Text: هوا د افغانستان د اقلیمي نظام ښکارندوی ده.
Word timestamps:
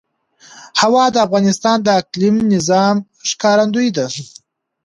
هوا 0.81 1.05
د 1.11 1.15
افغانستان 1.27 1.77
د 1.83 1.87
اقلیمي 2.01 2.43
نظام 2.55 2.95
ښکارندوی 3.29 3.89
ده. 3.97 4.05